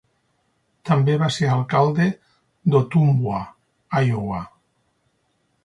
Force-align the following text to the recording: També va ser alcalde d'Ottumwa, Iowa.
També 0.89 1.17
va 1.23 1.27
ser 1.35 1.49
alcalde 1.57 2.07
d'Ottumwa, 2.71 3.45
Iowa. 4.09 4.43